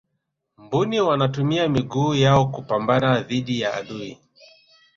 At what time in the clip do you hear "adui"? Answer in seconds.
3.73-4.17